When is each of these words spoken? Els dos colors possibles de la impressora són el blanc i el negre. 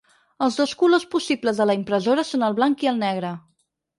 Els 0.45 0.55
dos 0.59 0.71
colors 0.79 1.05
possibles 1.11 1.59
de 1.61 1.67
la 1.71 1.75
impressora 1.81 2.25
són 2.31 2.47
el 2.47 2.57
blanc 2.61 2.87
i 2.87 2.91
el 2.93 3.01
negre. 3.05 3.35